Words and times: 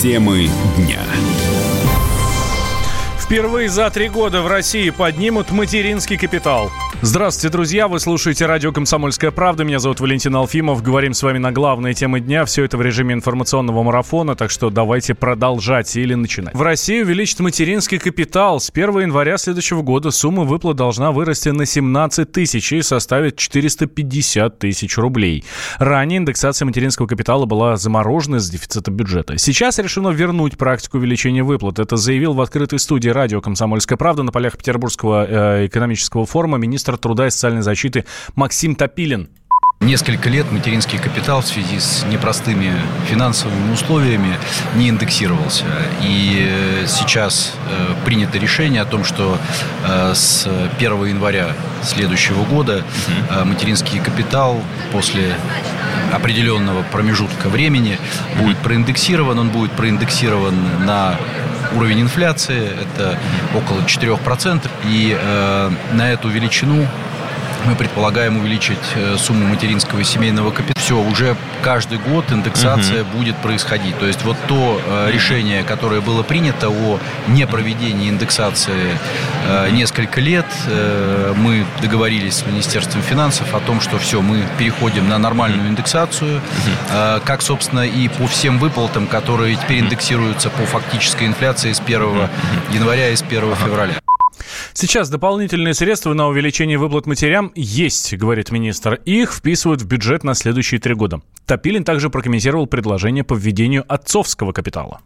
Темы 0.00 0.48
дня. 0.78 1.04
Впервые 3.30 3.68
за 3.68 3.88
три 3.90 4.08
года 4.08 4.42
в 4.42 4.48
России 4.48 4.90
поднимут 4.90 5.52
материнский 5.52 6.18
капитал. 6.18 6.68
Здравствуйте, 7.00 7.50
друзья! 7.50 7.86
Вы 7.86 8.00
слушаете 8.00 8.44
радио 8.44 8.72
«Комсомольская 8.72 9.30
правда». 9.30 9.62
Меня 9.62 9.78
зовут 9.78 10.00
Валентин 10.00 10.34
Алфимов. 10.34 10.82
Говорим 10.82 11.14
с 11.14 11.22
вами 11.22 11.38
на 11.38 11.52
главные 11.52 11.94
темы 11.94 12.18
дня. 12.20 12.44
Все 12.44 12.64
это 12.64 12.76
в 12.76 12.82
режиме 12.82 13.14
информационного 13.14 13.84
марафона, 13.84 14.34
так 14.34 14.50
что 14.50 14.68
давайте 14.68 15.14
продолжать 15.14 15.94
или 15.96 16.14
начинать. 16.14 16.54
В 16.54 16.60
России 16.60 17.00
увеличит 17.00 17.38
материнский 17.38 17.98
капитал. 17.98 18.60
С 18.60 18.68
1 18.68 18.98
января 18.98 19.38
следующего 19.38 19.82
года 19.82 20.10
сумма 20.10 20.42
выплат 20.42 20.76
должна 20.76 21.12
вырасти 21.12 21.50
на 21.50 21.64
17 21.64 22.30
тысяч 22.30 22.72
и 22.72 22.82
составит 22.82 23.36
450 23.36 24.58
тысяч 24.58 24.98
рублей. 24.98 25.44
Ранее 25.78 26.18
индексация 26.18 26.66
материнского 26.66 27.06
капитала 27.06 27.46
была 27.46 27.76
заморожена 27.76 28.36
из 28.36 28.50
дефицита 28.50 28.90
бюджета. 28.90 29.38
Сейчас 29.38 29.78
решено 29.78 30.08
вернуть 30.08 30.58
практику 30.58 30.98
увеличения 30.98 31.44
выплат. 31.44 31.78
Это 31.78 31.96
заявил 31.96 32.34
в 32.34 32.40
открытой 32.40 32.80
студии 32.80 33.08
радио 33.20 33.42
«Комсомольская 33.42 33.98
правда» 33.98 34.22
на 34.22 34.32
полях 34.32 34.56
Петербургского 34.56 35.26
э, 35.28 35.66
экономического 35.66 36.24
форума 36.24 36.56
министр 36.56 36.96
труда 36.96 37.26
и 37.26 37.30
социальной 37.30 37.60
защиты 37.60 38.06
Максим 38.34 38.74
Топилин. 38.74 39.28
Несколько 39.80 40.30
лет 40.30 40.50
материнский 40.50 40.98
капитал 40.98 41.42
в 41.42 41.46
связи 41.46 41.78
с 41.78 42.02
непростыми 42.10 42.72
финансовыми 43.10 43.74
условиями 43.74 44.38
не 44.74 44.88
индексировался. 44.88 45.66
И 46.02 46.48
э, 46.48 46.86
сейчас 46.86 47.52
э, 47.68 47.94
принято 48.06 48.38
решение 48.38 48.80
о 48.80 48.86
том, 48.86 49.04
что 49.04 49.36
с 50.14 50.48
1 50.78 51.04
января 51.04 51.52
следующего 51.82 52.44
года 52.44 52.84
материнский 53.44 54.00
капитал 54.00 54.62
после 54.92 55.34
определенного 56.10 56.84
промежутка 56.84 57.50
времени 57.50 57.98
будет 58.38 58.56
проиндексирован. 58.58 59.38
Он 59.38 59.50
будет 59.50 59.72
проиндексирован 59.72 60.54
на 60.86 61.18
уровень 61.76 62.02
инфляции, 62.02 62.70
это 62.70 63.18
около 63.54 63.80
4%. 63.80 64.68
И 64.86 65.16
э, 65.18 65.70
на 65.92 66.12
эту 66.12 66.28
величину 66.28 66.86
мы 67.66 67.74
предполагаем 67.74 68.38
увеличить 68.38 68.78
э, 68.94 69.16
сумму 69.18 69.46
материнского 69.46 70.00
и 70.00 70.04
семейного 70.04 70.50
капитала. 70.50 70.74
Все, 70.78 70.98
уже 71.00 71.36
каждый 71.62 71.98
год 71.98 72.32
индексация 72.32 73.02
угу. 73.02 73.18
будет 73.18 73.36
происходить. 73.36 73.98
То 73.98 74.06
есть 74.06 74.22
вот 74.24 74.36
то 74.48 74.80
э, 74.84 75.10
решение, 75.12 75.62
которое 75.62 76.00
было 76.00 76.22
принято 76.22 76.68
о 76.68 76.98
непроведении 77.28 78.08
индексации 78.08 78.98
э, 79.46 79.70
несколько 79.70 80.20
лет, 80.20 80.46
э, 80.66 81.34
мы 81.36 81.64
договорились 81.80 82.36
с 82.36 82.46
Министерством 82.46 83.02
финансов 83.02 83.54
о 83.54 83.60
том, 83.60 83.80
что 83.80 83.98
все, 83.98 84.20
мы 84.20 84.44
переходим 84.58 85.08
на 85.08 85.18
нормальную 85.18 85.68
индексацию, 85.68 86.38
угу. 86.38 86.42
э, 86.92 87.20
как, 87.24 87.42
собственно, 87.42 87.86
и 87.86 88.08
по 88.08 88.26
всем 88.26 88.58
выплатам, 88.58 89.06
которые 89.06 89.56
теперь 89.56 89.80
индексируются 89.80 90.50
по 90.50 90.64
фактической 90.64 91.26
инфляции 91.26 91.72
с 91.72 91.80
1 91.80 92.28
января 92.72 93.10
и 93.10 93.16
с 93.16 93.22
1 93.22 93.54
февраля. 93.56 93.94
Сейчас 94.72 95.08
дополнительные 95.10 95.74
средства 95.74 96.14
на 96.14 96.28
увеличение 96.28 96.78
выплат 96.78 97.06
матерям 97.06 97.52
есть, 97.54 98.14
говорит 98.14 98.50
министр. 98.50 98.94
Их 99.04 99.32
вписывают 99.32 99.82
в 99.82 99.86
бюджет 99.86 100.24
на 100.24 100.34
следующие 100.34 100.80
три 100.80 100.94
года. 100.94 101.20
Топилин 101.46 101.84
также 101.84 102.10
прокомментировал 102.10 102.66
предложение 102.66 103.24
по 103.24 103.34
введению 103.34 103.84
отцовского 103.88 104.52
капитала. 104.52 105.00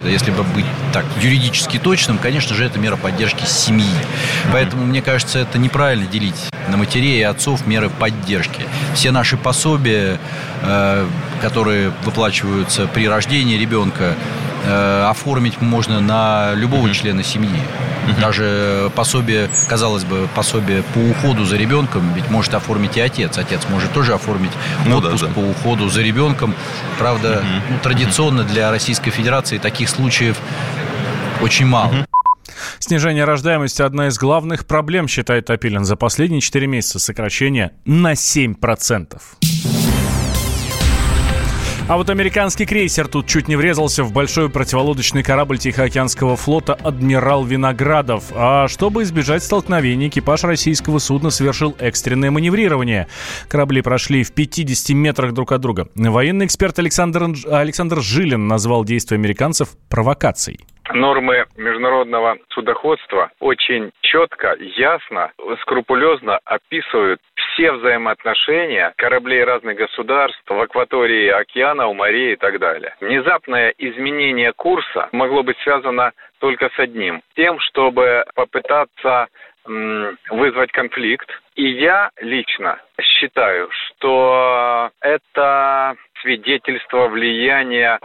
Если 0.00 0.30
бы 0.30 0.42
быть 0.42 0.66
так 0.92 1.06
юридически 1.22 1.78
точным, 1.78 2.18
конечно 2.18 2.54
же, 2.54 2.64
это 2.64 2.78
мера 2.78 2.96
поддержки 2.96 3.46
семьи. 3.46 3.88
Поэтому, 4.52 4.84
мне 4.84 5.00
кажется, 5.00 5.38
это 5.38 5.58
неправильно 5.58 6.06
делить 6.06 6.36
на 6.68 6.76
матерей 6.76 7.20
и 7.20 7.22
отцов 7.22 7.66
меры 7.66 7.88
поддержки. 7.88 8.62
Все 8.94 9.10
наши 9.10 9.38
пособия, 9.38 10.20
э, 10.62 11.06
которые 11.40 11.92
выплачиваются 12.04 12.86
при 12.86 13.08
рождении 13.08 13.56
ребенка, 13.56 14.14
Э, 14.66 15.06
оформить 15.08 15.60
можно 15.60 16.00
на 16.00 16.52
любого 16.54 16.92
члена 16.92 17.22
семьи. 17.22 17.60
Даже 18.20 18.90
пособие, 18.96 19.48
казалось 19.68 20.04
бы, 20.04 20.28
пособие 20.34 20.82
по 20.82 20.98
уходу 20.98 21.44
за 21.44 21.56
ребенком, 21.56 22.12
ведь 22.14 22.28
может 22.30 22.52
оформить 22.54 22.96
и 22.96 23.00
отец. 23.00 23.38
Отец 23.38 23.62
может 23.68 23.92
тоже 23.92 24.14
оформить 24.14 24.50
ну, 24.84 24.98
отпуск 24.98 25.22
да, 25.22 25.28
да. 25.28 25.34
по 25.34 25.38
уходу 25.40 25.88
за 25.88 26.02
ребенком. 26.02 26.54
Правда, 26.98 27.44
ну, 27.70 27.78
традиционно 27.82 28.42
для 28.42 28.70
Российской 28.72 29.10
Федерации 29.10 29.58
таких 29.58 29.88
случаев 29.88 30.36
очень 31.40 31.66
мало. 31.66 32.06
Снижение 32.80 33.24
рождаемости– 33.24 33.82
одна 33.82 34.08
из 34.08 34.18
главных 34.18 34.66
проблем, 34.66 35.06
считает 35.06 35.46
Топилин. 35.46 35.84
За 35.84 35.94
последние 35.94 36.40
4 36.40 36.66
месяца 36.66 36.98
сокращение 36.98 37.72
на 37.84 38.12
7%. 38.14 39.20
А 41.88 41.96
вот 41.96 42.10
американский 42.10 42.66
крейсер 42.66 43.06
тут 43.06 43.28
чуть 43.28 43.46
не 43.46 43.54
врезался 43.54 44.02
в 44.02 44.12
большой 44.12 44.50
противолодочный 44.50 45.22
корабль 45.22 45.58
Тихоокеанского 45.58 46.34
флота 46.34 46.74
«Адмирал 46.74 47.44
Виноградов». 47.44 48.24
А 48.34 48.66
чтобы 48.66 49.04
избежать 49.04 49.44
столкновений, 49.44 50.08
экипаж 50.08 50.42
российского 50.42 50.98
судна 50.98 51.30
совершил 51.30 51.76
экстренное 51.78 52.32
маневрирование. 52.32 53.06
Корабли 53.46 53.82
прошли 53.82 54.24
в 54.24 54.32
50 54.32 54.96
метрах 54.96 55.32
друг 55.32 55.52
от 55.52 55.60
друга. 55.60 55.88
Военный 55.94 56.46
эксперт 56.46 56.76
Александр, 56.80 57.28
Александр 57.48 58.00
Жилин 58.00 58.48
назвал 58.48 58.84
действия 58.84 59.14
американцев 59.14 59.76
провокацией 59.88 60.58
нормы 60.92 61.46
международного 61.56 62.38
судоходства 62.50 63.30
очень 63.40 63.92
четко, 64.02 64.56
ясно, 64.58 65.32
скрупулезно 65.62 66.38
описывают 66.44 67.20
все 67.36 67.72
взаимоотношения 67.72 68.92
кораблей 68.96 69.44
разных 69.44 69.76
государств 69.76 70.42
в 70.46 70.60
акватории 70.60 71.28
океана, 71.28 71.86
у 71.86 71.94
морей 71.94 72.34
и 72.34 72.36
так 72.36 72.58
далее. 72.58 72.94
Внезапное 73.00 73.74
изменение 73.78 74.52
курса 74.52 75.08
могло 75.12 75.42
быть 75.42 75.58
связано 75.58 76.12
только 76.38 76.68
с 76.68 76.78
одним. 76.78 77.22
Тем, 77.34 77.58
чтобы 77.60 78.24
попытаться 78.34 79.28
вызвать 80.30 80.70
конфликт. 80.72 81.28
И 81.56 81.66
я 81.66 82.10
лично 82.20 82.78
считаю, 83.00 83.68
что 83.72 84.90
это 85.00 85.96
свидетельство 86.20 87.08
влияния 87.08 87.98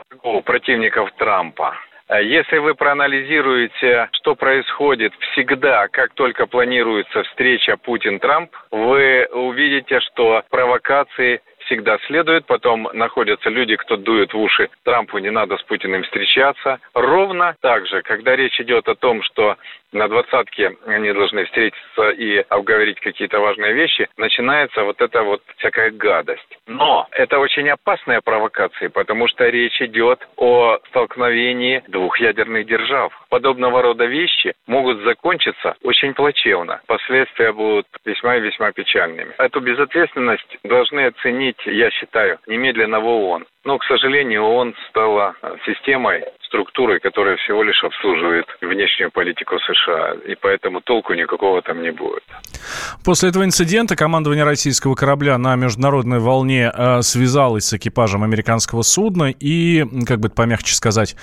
противников 0.45 1.11
Трампа. 1.17 1.75
Э, 2.11 2.21
если 2.23 2.57
вы 2.57 2.75
проанализируете, 2.75 4.09
что 4.11 4.35
происходит 4.35 5.13
всегда, 5.31 5.87
как 5.87 6.13
только 6.13 6.45
планируется 6.45 7.23
встреча 7.23 7.77
Путин-Трамп, 7.77 8.51
вы 8.71 9.27
увидите, 9.31 10.01
что 10.01 10.43
провокации 10.49 11.41
всегда 11.71 11.97
следует. 12.07 12.45
Потом 12.45 12.89
находятся 12.91 13.49
люди, 13.49 13.77
кто 13.77 13.95
дует 13.95 14.33
в 14.33 14.37
уши 14.37 14.69
Трампу, 14.83 15.19
не 15.19 15.31
надо 15.31 15.57
с 15.57 15.63
Путиным 15.63 16.03
встречаться. 16.03 16.79
Ровно 16.93 17.55
так 17.61 17.87
же, 17.87 18.01
когда 18.01 18.35
речь 18.35 18.59
идет 18.59 18.89
о 18.89 18.95
том, 18.95 19.23
что 19.23 19.55
на 19.93 20.07
двадцатке 20.07 20.77
они 20.85 21.11
должны 21.11 21.45
встретиться 21.45 22.09
и 22.11 22.37
обговорить 22.49 22.99
какие-то 22.99 23.39
важные 23.39 23.73
вещи, 23.73 24.07
начинается 24.17 24.83
вот 24.83 25.01
эта 25.01 25.21
вот 25.23 25.41
всякая 25.57 25.91
гадость. 25.91 26.57
Но 26.67 27.07
это 27.11 27.39
очень 27.39 27.69
опасная 27.69 28.21
провокация, 28.21 28.89
потому 28.89 29.27
что 29.27 29.47
речь 29.49 29.81
идет 29.81 30.25
о 30.37 30.77
столкновении 30.89 31.83
двух 31.87 32.19
ядерных 32.19 32.67
держав. 32.67 33.13
Подобного 33.29 33.81
рода 33.81 34.05
вещи 34.05 34.53
могут 34.67 34.99
закончиться 35.03 35.75
очень 35.83 36.13
плачевно. 36.13 36.81
Последствия 36.87 37.51
будут 37.51 37.87
весьма 38.05 38.37
и 38.37 38.41
весьма 38.41 38.71
печальными. 38.71 39.33
Эту 39.37 39.59
безответственность 39.59 40.57
должны 40.63 41.07
оценить, 41.07 41.60
я 41.65 41.89
считаю, 41.91 42.39
немедленно 42.47 42.99
в 42.99 43.05
ООН. 43.05 43.45
Но, 43.63 43.77
к 43.77 43.83
сожалению, 43.83 44.43
ООН 44.43 44.73
стала 44.89 45.35
системой, 45.65 46.23
структурой, 46.47 46.99
которая 46.99 47.37
всего 47.37 47.63
лишь 47.63 47.83
обслуживает 47.83 48.45
внешнюю 48.61 49.11
политику 49.11 49.57
США. 49.59 50.15
И 50.27 50.35
поэтому 50.35 50.81
толку 50.81 51.13
никакого 51.13 51.61
там 51.61 51.81
не 51.81 51.91
будет. 51.91 52.23
После 53.05 53.29
этого 53.29 53.45
инцидента 53.45 53.95
командование 53.95 54.43
российского 54.43 54.95
корабля 54.95 55.37
на 55.37 55.55
международной 55.55 56.19
волне 56.19 56.71
э, 56.73 57.01
связалось 57.03 57.65
с 57.65 57.73
экипажем 57.73 58.23
американского 58.23 58.81
судна 58.81 59.31
и, 59.31 59.85
как 60.07 60.19
бы 60.19 60.29
помягче 60.29 60.73
сказать, 60.73 61.15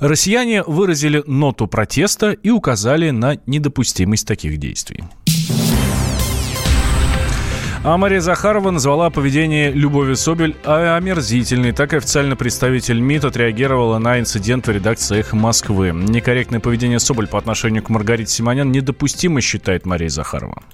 россияне 0.00 0.62
выразили 0.62 1.22
ноту 1.26 1.66
протеста 1.66 2.30
и 2.30 2.50
указали 2.50 3.10
на 3.10 3.36
недопустимость 3.46 4.28
таких 4.28 4.58
действий. 4.58 5.02
А 7.88 7.96
Мария 7.98 8.20
Захарова 8.20 8.72
назвала 8.72 9.10
поведение 9.10 9.70
Любови 9.70 10.14
Собель 10.14 10.56
омерзительной. 10.64 11.70
Так 11.70 11.92
официально 11.92 12.34
представитель 12.34 12.98
МИД 12.98 13.26
отреагировала 13.26 13.98
на 13.98 14.18
инцидент 14.18 14.66
в 14.66 14.70
редакции 14.72 15.20
«Эхо 15.20 15.36
Москвы». 15.36 15.92
Некорректное 15.92 16.58
поведение 16.58 16.98
Соболь 16.98 17.28
по 17.28 17.38
отношению 17.38 17.84
к 17.84 17.88
Маргарите 17.88 18.32
Симонян 18.32 18.72
недопустимо, 18.72 19.40
считает 19.40 19.86
Мария 19.86 20.08
Захарова 20.08 20.64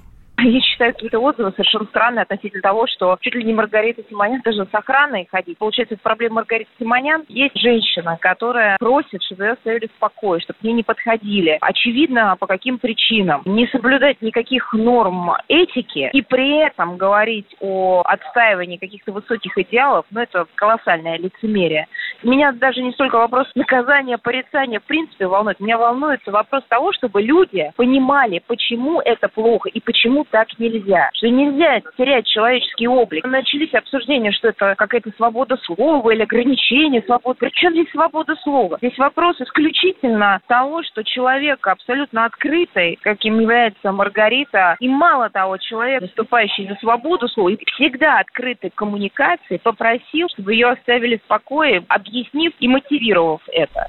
Я 0.44 0.60
считаю, 0.60 0.92
какие-то 0.92 1.20
отзывы 1.20 1.52
совершенно 1.52 1.86
странные 1.86 2.22
относительно 2.22 2.62
того, 2.62 2.86
что 2.88 3.16
чуть 3.20 3.34
ли 3.34 3.44
не 3.44 3.52
Маргарита 3.52 4.02
Симонян 4.08 4.40
даже 4.44 4.64
с 4.64 4.74
охраной 4.74 5.28
ходить. 5.30 5.58
Получается, 5.58 5.94
это 5.94 6.02
проблема 6.02 6.36
Маргариты 6.36 6.70
Симонян. 6.78 7.24
Есть 7.28 7.58
женщина, 7.60 8.18
которая 8.20 8.76
просит, 8.78 9.22
чтобы 9.22 9.44
ее 9.44 9.52
оставили 9.52 9.86
в 9.86 9.98
покое, 9.98 10.40
чтобы 10.40 10.58
к 10.58 10.62
ней 10.62 10.72
не 10.72 10.82
подходили. 10.82 11.58
Очевидно, 11.60 12.36
по 12.38 12.46
каким 12.46 12.78
причинам. 12.78 13.42
Не 13.44 13.66
соблюдать 13.68 14.20
никаких 14.20 14.72
норм 14.72 15.32
этики 15.48 16.10
и 16.12 16.22
при 16.22 16.66
этом 16.66 16.96
говорить 16.96 17.54
о 17.60 18.02
отстаивании 18.04 18.78
каких-то 18.78 19.12
высоких 19.12 19.56
идеалов, 19.56 20.06
ну, 20.10 20.20
это 20.20 20.46
колоссальное 20.56 21.18
лицемерие. 21.18 21.86
Меня 22.22 22.52
даже 22.52 22.82
не 22.82 22.92
столько 22.92 23.16
вопрос 23.16 23.48
наказания, 23.54 24.18
порицания 24.18 24.80
в 24.80 24.84
принципе 24.84 25.26
волнует. 25.26 25.60
Меня 25.60 25.78
волнует 25.78 26.20
вопрос 26.26 26.64
того, 26.68 26.92
чтобы 26.92 27.22
люди 27.22 27.70
понимали, 27.76 28.42
почему 28.46 29.00
это 29.00 29.28
плохо 29.28 29.68
и 29.68 29.80
почему 29.80 30.24
так 30.32 30.48
нельзя. 30.58 31.10
Что 31.12 31.28
нельзя 31.28 31.80
терять 31.96 32.26
человеческий 32.26 32.88
облик. 32.88 33.24
Начались 33.24 33.72
обсуждения, 33.74 34.32
что 34.32 34.48
это 34.48 34.74
какая-то 34.76 35.10
свобода 35.16 35.56
слова 35.62 36.10
или 36.10 36.22
ограничение 36.22 37.02
свободы. 37.02 37.38
Причем 37.40 37.72
здесь 37.72 37.90
свобода 37.92 38.34
слова? 38.42 38.78
Здесь 38.80 38.96
вопрос 38.98 39.40
исключительно 39.40 40.40
того, 40.48 40.82
что 40.82 41.04
человек 41.04 41.64
абсолютно 41.66 42.24
открытый, 42.24 42.98
каким 43.02 43.40
является 43.40 43.92
Маргарита, 43.92 44.76
и 44.80 44.88
мало 44.88 45.28
того, 45.28 45.58
человек, 45.58 46.00
выступающий 46.00 46.66
за 46.66 46.74
свободу 46.76 47.28
слова, 47.28 47.50
и 47.50 47.58
всегда 47.74 48.20
открытый 48.20 48.70
к 48.70 48.74
коммуникации, 48.74 49.58
попросил, 49.62 50.28
чтобы 50.34 50.54
ее 50.54 50.70
оставили 50.70 51.16
в 51.18 51.22
покое, 51.22 51.84
объяснив 51.88 52.52
и 52.58 52.68
мотивировав 52.68 53.42
это. 53.48 53.86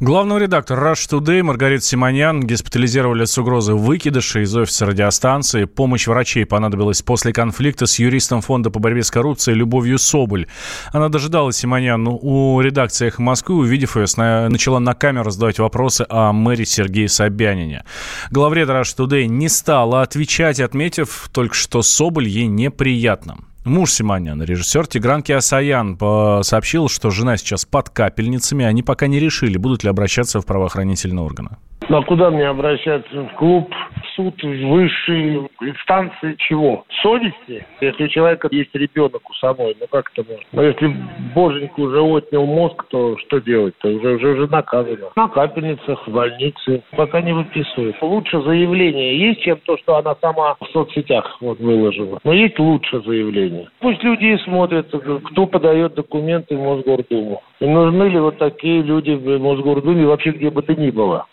Главного 0.00 0.38
редактора 0.38 0.92
Rush 0.92 1.10
Today 1.10 1.42
Маргарита 1.42 1.82
Симонян 1.82 2.40
госпитализировали 2.40 3.24
с 3.24 3.36
угрозой 3.36 3.74
выкидыша 3.74 4.40
из 4.40 4.56
офиса 4.56 4.86
радиостанции. 4.86 5.64
Помощь 5.80 6.06
врачей 6.06 6.44
понадобилась 6.44 7.00
после 7.00 7.32
конфликта 7.32 7.86
с 7.86 7.98
юристом 7.98 8.42
Фонда 8.42 8.68
по 8.68 8.78
борьбе 8.78 9.02
с 9.02 9.10
коррупцией 9.10 9.56
Любовью 9.56 9.98
Соболь. 9.98 10.46
Она 10.92 11.08
дожидалась 11.08 11.56
Симонян 11.56 12.06
у 12.06 12.60
редакции 12.60 13.06
«Эхо 13.06 13.22
Москвы», 13.22 13.56
увидев 13.60 13.96
ее, 13.96 14.04
начала 14.50 14.78
на 14.78 14.92
камеру 14.92 15.30
задавать 15.30 15.58
вопросы 15.58 16.04
о 16.10 16.34
мэре 16.34 16.66
Сергее 16.66 17.08
Собянине. 17.08 17.86
Главред 18.30 18.68
Rush 18.68 18.94
Today 18.94 19.24
не 19.24 19.48
стала 19.48 20.02
отвечать, 20.02 20.60
отметив 20.60 21.30
только, 21.32 21.54
что 21.54 21.80
Соболь 21.80 22.28
ей 22.28 22.46
неприятна. 22.46 23.38
Муж 23.64 23.92
Симоняна, 23.92 24.42
режиссер 24.42 24.86
Тигран 24.86 25.22
Киасаян, 25.22 25.96
сообщил, 26.42 26.90
что 26.90 27.08
жена 27.08 27.38
сейчас 27.38 27.64
под 27.64 27.88
капельницами. 27.88 28.66
Они 28.66 28.82
пока 28.82 29.06
не 29.06 29.18
решили, 29.18 29.56
будут 29.56 29.82
ли 29.82 29.88
обращаться 29.88 30.42
в 30.42 30.44
правоохранительные 30.44 31.24
органы. 31.24 31.56
Ну 31.90 31.98
а 31.98 32.02
куда 32.04 32.30
мне 32.30 32.46
обращаться? 32.46 33.22
В 33.24 33.34
клуб, 33.34 33.68
в 33.74 34.14
суд, 34.14 34.40
в 34.40 34.68
высшие 34.68 35.48
инстанции 35.60 36.36
чего? 36.38 36.84
Совести? 37.02 37.66
Если 37.80 38.04
у 38.04 38.06
человека 38.06 38.46
есть 38.52 38.72
ребенок 38.76 39.28
у 39.28 39.34
самой, 39.34 39.76
ну 39.80 39.86
как 39.90 40.08
это 40.14 40.22
можно? 40.22 40.46
Но 40.52 40.62
если 40.62 40.94
боженька 41.34 41.80
уже 41.80 42.00
отнял 42.00 42.46
мозг, 42.46 42.84
то 42.90 43.18
что 43.18 43.40
делать-то? 43.40 43.88
Уже, 43.88 44.14
уже, 44.14 44.28
уже 44.34 44.46
наказано. 44.46 45.08
На 45.16 45.26
капельницах, 45.26 46.06
в 46.06 46.12
больнице. 46.12 46.84
Пока 46.92 47.20
не 47.22 47.32
выписывают. 47.32 47.96
Лучше 48.00 48.40
заявление 48.40 49.18
есть, 49.18 49.40
чем 49.40 49.58
то, 49.66 49.76
что 49.78 49.96
она 49.96 50.14
сама 50.20 50.54
в 50.60 50.66
соцсетях 50.72 51.38
вот 51.40 51.58
выложила. 51.58 52.20
Но 52.22 52.32
есть 52.32 52.56
лучше 52.60 53.00
заявление. 53.00 53.68
Пусть 53.80 54.04
люди 54.04 54.26
и 54.26 54.38
смотрят, 54.44 54.94
кто 55.24 55.46
подает 55.46 55.94
документы 55.94 56.56
в 56.56 56.60
Мосгордуму. 56.60 57.42
И 57.58 57.66
нужны 57.66 58.04
ли 58.04 58.20
вот 58.20 58.38
такие 58.38 58.80
люди 58.80 59.10
в 59.10 59.40
Мосгордуме 59.40 60.06
вообще 60.06 60.30
где 60.30 60.50
бы 60.50 60.62
то 60.62 60.72
ни 60.76 60.90
было. 60.90 61.26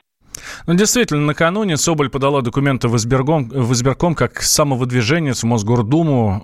Ну, 0.66 0.74
действительно, 0.74 1.26
накануне 1.26 1.78
Соболь 1.78 2.10
подала 2.10 2.42
документы 2.42 2.88
в 2.88 2.96
избирком, 2.96 3.50
в 3.50 3.74
избирком 3.74 4.16
как 4.16 4.42
самовыдвиженец 4.42 5.44
в 5.44 5.46
Мосгордуму. 5.46 6.42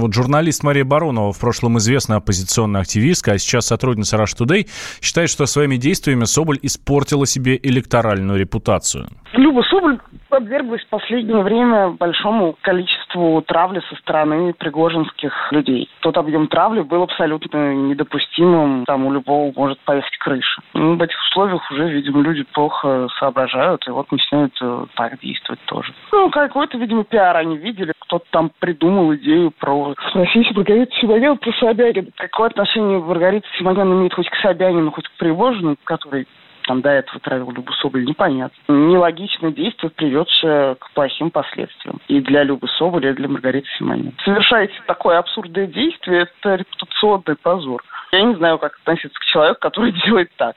Вот 0.00 0.14
журналист 0.14 0.62
Мария 0.64 0.84
Баронова, 0.84 1.32
в 1.32 1.38
прошлом 1.38 1.78
известная 1.78 2.18
оппозиционная 2.18 2.80
активистка, 2.80 3.32
а 3.32 3.38
сейчас 3.38 3.66
сотрудница 3.66 4.16
Rush 4.16 4.38
Today, 4.38 4.68
считает, 5.02 5.30
что 5.30 5.46
своими 5.46 5.76
действиями 5.76 6.24
Соболь 6.24 6.58
испортила 6.62 7.26
себе 7.26 7.58
электоральную 7.62 8.38
репутацию. 8.38 9.08
Люба 9.32 9.62
Соболь 9.68 9.98
подверглась 10.28 10.82
в 10.82 10.88
последнее 10.88 11.42
время 11.42 11.90
большому 11.90 12.56
количеству 12.62 13.42
травли 13.42 13.80
со 13.88 13.96
стороны 13.96 14.52
пригожинских 14.54 15.32
людей. 15.50 15.88
Тот 16.00 16.16
объем 16.16 16.46
травли 16.48 16.80
был 16.80 17.02
абсолютно 17.02 17.74
недопустимым. 17.74 18.84
Там 18.86 19.06
у 19.06 19.12
любого 19.12 19.52
может 19.54 19.80
поехать 19.80 20.16
крыша. 20.18 20.62
Ну, 20.74 20.96
в 20.96 21.02
этих 21.02 21.16
условиях 21.30 21.62
уже, 21.70 21.90
видимо, 21.90 22.22
люди 22.22 22.44
плохо 22.52 23.08
соображают, 23.18 23.49
и 23.86 23.90
вот 23.90 24.10
начинают 24.12 24.52
э, 24.60 24.86
так 24.94 25.18
действовать 25.20 25.60
тоже. 25.66 25.92
Ну, 26.12 26.30
какой-то, 26.30 26.78
видимо, 26.78 27.04
пиар 27.04 27.36
они 27.36 27.56
видели. 27.56 27.92
Кто-то 28.00 28.24
там 28.30 28.50
придумал 28.58 29.14
идею 29.16 29.50
про... 29.50 29.94
Спросите 30.10 30.52
Маргариту 30.54 30.92
Симонян 30.96 31.38
про 31.38 31.52
Собянина. 31.52 32.08
Какое 32.16 32.48
отношение 32.48 32.98
Маргарита 32.98 33.46
Симонян 33.58 33.92
имеет 33.92 34.14
хоть 34.14 34.28
к 34.28 34.36
Собянину, 34.36 34.90
хоть 34.90 35.08
к 35.08 35.12
Пригожину, 35.18 35.76
который 35.84 36.26
там 36.70 36.82
до 36.82 36.90
этого 36.90 37.18
травил 37.20 37.50
Любу 37.50 37.72
Соболь, 37.72 38.04
непонятно. 38.04 38.56
Нелогичное 38.68 39.50
действие, 39.50 39.90
приведшее 39.90 40.76
к 40.76 40.92
плохим 40.92 41.30
последствиям. 41.30 42.00
И 42.08 42.20
для 42.20 42.44
Любы 42.44 42.68
Соболи, 42.78 43.10
и 43.10 43.12
для 43.12 43.28
Маргариты 43.28 43.66
Симонян. 43.78 44.12
Совершаете 44.24 44.74
такое 44.86 45.18
абсурдное 45.18 45.66
действие, 45.66 46.28
это 46.42 46.54
репутационный 46.54 47.36
позор. 47.42 47.82
Я 48.12 48.22
не 48.22 48.34
знаю, 48.36 48.58
как 48.58 48.76
относиться 48.82 49.18
к 49.18 49.24
человеку, 49.24 49.58
который 49.60 49.92
делает 50.06 50.30
так. 50.36 50.54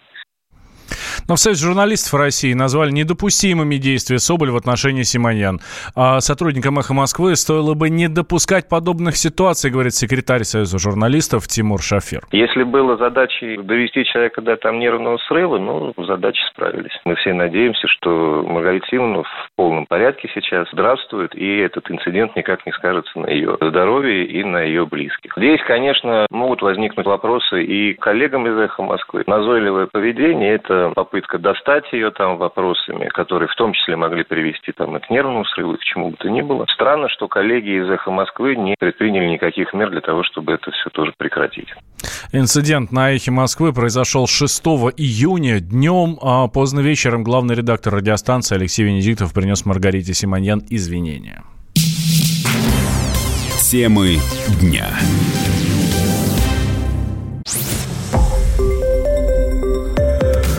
Но 1.27 1.35
в 1.35 1.39
Союз 1.39 1.59
журналистов 1.59 2.19
России 2.19 2.53
назвали 2.53 2.91
недопустимыми 2.91 3.75
действия 3.75 4.19
Соболь 4.19 4.51
в 4.51 4.55
отношении 4.55 5.03
Симоньян. 5.03 5.59
А 5.95 6.19
сотрудникам 6.19 6.79
«Эхо 6.79 6.93
Москвы» 6.93 7.35
стоило 7.35 7.73
бы 7.73 7.89
не 7.89 8.07
допускать 8.07 8.67
подобных 8.67 9.15
ситуаций, 9.15 9.71
говорит 9.71 9.93
секретарь 9.93 10.43
Союза 10.43 10.77
журналистов 10.77 11.47
Тимур 11.47 11.81
Шафер. 11.81 12.23
Если 12.31 12.63
было 12.63 12.97
задачей 12.97 13.57
довести 13.57 14.05
человека 14.05 14.41
до 14.41 14.57
там 14.57 14.79
нервного 14.79 15.17
срыва, 15.27 15.57
ну, 15.57 15.93
задачи 15.97 16.41
справились. 16.51 16.91
Мы 17.05 17.15
все 17.15 17.33
надеемся, 17.33 17.87
что 17.87 18.43
Маргарита 18.47 18.87
Симонова 18.89 19.23
в 19.23 19.49
полном 19.55 19.85
порядке 19.85 20.29
сейчас 20.33 20.67
здравствует, 20.71 21.35
и 21.35 21.57
этот 21.57 21.89
инцидент 21.89 22.35
никак 22.35 22.65
не 22.65 22.71
скажется 22.73 23.19
на 23.19 23.27
ее 23.27 23.57
здоровье 23.61 24.25
и 24.25 24.43
на 24.43 24.61
ее 24.61 24.85
близких. 24.85 25.33
Здесь, 25.37 25.61
конечно, 25.67 26.25
могут 26.29 26.61
возникнуть 26.61 27.05
вопросы 27.05 27.63
и 27.63 27.93
коллегам 27.93 28.47
из 28.47 28.57
«Эхо 28.57 28.83
Москвы». 28.83 29.23
Назойливое 29.27 29.87
поведение– 29.91 30.53
это 30.55 30.91
попытка 31.13 31.37
достать 31.37 31.83
ее 31.93 32.09
там 32.09 32.37
вопросами, 32.37 33.07
которые 33.09 33.47
в 33.47 33.55
том 33.55 33.73
числе 33.73 33.95
могли 33.95 34.23
привести 34.23 34.71
там 34.71 34.97
и 34.97 34.99
к 34.99 35.09
нервному 35.11 35.45
срыву, 35.45 35.75
и 35.75 35.77
к 35.77 35.83
чему 35.83 36.09
бы 36.09 36.17
то 36.17 36.27
ни 36.27 36.41
было. 36.41 36.65
Странно, 36.73 37.07
что 37.09 37.27
коллеги 37.27 37.83
из 37.83 37.89
«Эхо 37.89 38.09
Москвы» 38.09 38.55
не 38.55 38.75
предприняли 38.79 39.27
никаких 39.27 39.73
мер 39.73 39.91
для 39.91 40.01
того, 40.01 40.23
чтобы 40.23 40.53
это 40.53 40.71
все 40.71 40.89
тоже 40.89 41.13
прекратить. 41.15 41.67
Инцидент 42.31 42.91
на 42.91 43.11
«Эхе 43.11 43.29
Москвы» 43.29 43.73
произошел 43.73 44.25
6 44.25 44.65
июня 44.97 45.59
днем, 45.59 46.17
а 46.19 46.47
поздно 46.47 46.79
вечером 46.79 47.23
главный 47.23 47.53
редактор 47.53 47.93
радиостанции 47.93 48.55
Алексей 48.55 48.83
Венедиктов 48.83 49.33
принес 49.35 49.65
Маргарите 49.67 50.15
Симоньян 50.15 50.63
извинения. 50.67 51.43
Темы 53.71 54.17
дня. 54.59 54.87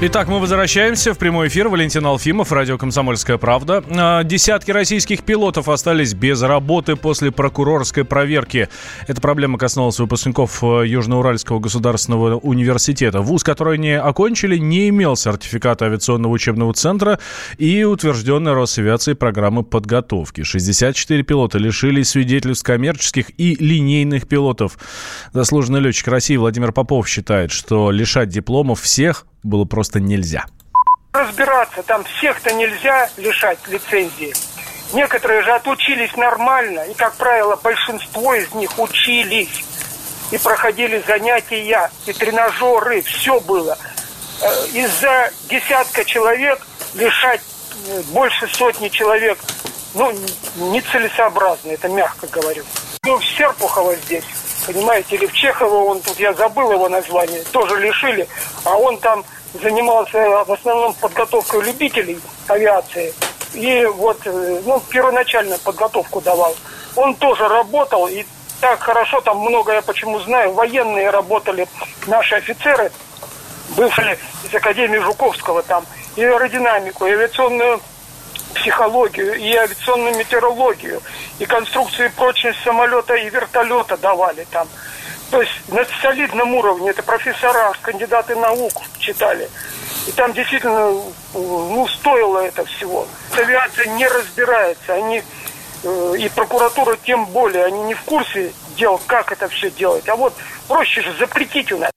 Итак, 0.00 0.28
мы 0.28 0.38
возвращаемся 0.38 1.12
в 1.12 1.18
прямой 1.18 1.48
эфир. 1.48 1.68
Валентин 1.68 2.06
Алфимов, 2.06 2.52
радио 2.52 2.78
«Комсомольская 2.78 3.36
правда». 3.36 3.82
А, 3.90 4.22
десятки 4.22 4.70
российских 4.70 5.24
пилотов 5.24 5.68
остались 5.68 6.14
без 6.14 6.40
работы 6.40 6.94
после 6.94 7.32
прокурорской 7.32 8.04
проверки. 8.04 8.68
Эта 9.08 9.20
проблема 9.20 9.58
коснулась 9.58 9.98
выпускников 9.98 10.62
э, 10.62 10.86
Южноуральского 10.86 11.58
государственного 11.58 12.36
университета. 12.36 13.22
Вуз, 13.22 13.42
который 13.42 13.76
не 13.76 13.98
окончили, 13.98 14.56
не 14.56 14.90
имел 14.90 15.16
сертификата 15.16 15.86
авиационного 15.86 16.30
учебного 16.30 16.72
центра 16.74 17.18
и 17.56 17.82
утвержденной 17.82 18.52
Росавиацией 18.52 19.16
программы 19.16 19.64
подготовки. 19.64 20.44
64 20.44 21.24
пилота 21.24 21.58
лишились 21.58 22.10
свидетельств 22.10 22.64
коммерческих 22.64 23.32
и 23.36 23.56
линейных 23.56 24.28
пилотов. 24.28 24.78
Заслуженный 25.32 25.80
летчик 25.80 26.06
России 26.06 26.36
Владимир 26.36 26.70
Попов 26.70 27.08
считает, 27.08 27.50
что 27.50 27.90
лишать 27.90 28.28
дипломов 28.28 28.80
всех– 28.80 29.26
было 29.42 29.64
просто 29.64 30.00
нельзя. 30.00 30.46
Разбираться 31.12 31.82
там 31.82 32.04
всех-то 32.04 32.52
нельзя 32.54 33.10
лишать 33.16 33.58
лицензии. 33.68 34.34
Некоторые 34.92 35.42
же 35.42 35.52
отучились 35.52 36.16
нормально, 36.16 36.80
и, 36.80 36.94
как 36.94 37.14
правило, 37.16 37.56
большинство 37.56 38.34
из 38.34 38.52
них 38.54 38.78
учились 38.78 39.64
и 40.30 40.38
проходили 40.38 41.02
занятия, 41.06 41.90
и 42.06 42.12
тренажеры, 42.12 43.02
все 43.02 43.40
было. 43.40 43.76
Э, 44.40 44.66
из-за 44.72 45.30
десятка 45.48 46.04
человек 46.04 46.66
лишать 46.94 47.40
э, 47.88 48.02
больше 48.12 48.46
сотни 48.48 48.88
человек, 48.88 49.38
ну, 49.94 50.12
нецелесообразно, 50.56 51.70
это 51.70 51.88
мягко 51.88 52.26
говорю. 52.26 52.64
Ну, 53.04 53.18
в 53.18 53.24
Серпухово 53.24 53.96
здесь, 53.96 54.24
понимаете, 54.72 55.16
или 55.16 55.26
в 55.26 55.32
Чехово, 55.32 55.90
он 55.90 56.00
тут, 56.00 56.20
я 56.20 56.32
забыл 56.34 56.70
его 56.72 56.88
название, 56.88 57.42
тоже 57.52 57.76
лишили, 57.80 58.28
а 58.64 58.76
он 58.76 58.98
там 58.98 59.24
занимался 59.60 60.44
в 60.44 60.52
основном 60.52 60.94
подготовкой 60.94 61.62
любителей 61.62 62.20
авиации– 62.48 63.12
и 63.54 63.84
вот, 63.86 64.20
э, 64.24 64.60
ну, 64.64 64.80
первоначальную 64.80 65.58
подготовку 65.60 66.20
давал. 66.20 66.54
Он 66.96 67.14
тоже 67.14 67.48
работал, 67.48 68.06
и 68.08 68.24
так 68.60 68.80
хорошо, 68.80 69.20
там 69.20 69.38
много 69.38 69.72
я 69.72 69.82
почему 69.82 70.18
знаю, 70.20 70.52
военные 70.52 71.10
работали, 71.10 71.66
наши 72.06 72.34
офицеры, 72.34 72.90
бывшие 73.70 74.18
из 74.44 74.54
Академии 74.54 74.98
Жуковского 74.98 75.62
там, 75.62 75.84
и 76.16 76.24
аэродинамику, 76.24 77.06
и 77.06 77.12
авиационную 77.12 77.80
психологию, 78.54 79.34
и 79.34 79.54
авиационную 79.54 80.16
метеорологию, 80.16 81.02
и 81.38 81.46
конструкцию 81.46 82.06
и 82.06 82.12
прочность 82.12 82.62
самолета 82.62 83.14
и 83.14 83.28
вертолета 83.30 83.96
давали 83.96 84.46
там. 84.50 84.68
То 85.30 85.42
есть 85.42 85.52
на 85.68 85.84
солидном 86.00 86.54
уровне 86.54 86.90
это 86.90 87.02
профессора, 87.02 87.72
кандидаты 87.82 88.34
наук 88.36 88.72
читали. 88.98 89.48
И 90.06 90.12
там 90.12 90.32
действительно 90.32 90.90
ну, 91.34 91.86
стоило 91.88 92.38
это 92.38 92.64
всего. 92.64 93.06
Авиация 93.36 93.86
не 93.96 94.06
разбирается. 94.08 94.94
Они 94.94 95.22
э, 95.84 96.14
и 96.18 96.28
прокуратура 96.30 96.96
тем 97.04 97.26
более, 97.26 97.66
они 97.66 97.82
не 97.82 97.94
в 97.94 98.02
курсе 98.02 98.52
дел, 98.76 98.98
как 99.06 99.32
это 99.32 99.48
все 99.48 99.70
делать. 99.70 100.08
А 100.08 100.16
вот 100.16 100.32
проще 100.66 101.02
же 101.02 101.12
запретить 101.18 101.72
у 101.72 101.78
нас. 101.78 101.90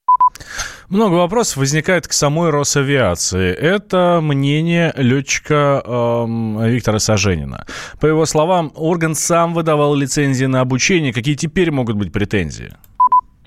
Много 0.92 1.14
вопросов 1.14 1.56
возникает 1.56 2.06
к 2.06 2.12
самой 2.12 2.50
Росавиации. 2.50 3.54
Это 3.54 4.20
мнение 4.22 4.92
летчика 4.98 5.82
эм, 5.86 6.62
Виктора 6.66 7.00
Саженина. 7.00 7.66
По 8.02 8.08
его 8.08 8.26
словам, 8.26 8.74
орган 8.76 9.16
сам 9.16 9.54
выдавал 9.54 9.96
лицензии 9.96 10.44
на 10.44 10.60
обучение. 10.60 11.14
Какие 11.14 11.36
теперь 11.36 11.72
могут 11.72 11.96
быть 11.96 12.12
претензии? 12.12 12.74